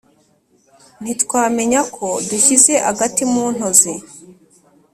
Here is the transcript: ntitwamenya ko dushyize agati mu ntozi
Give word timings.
ntitwamenya 1.01 1.81
ko 1.95 2.07
dushyize 2.29 2.73
agati 2.89 3.23
mu 3.31 3.45
ntozi 3.55 3.93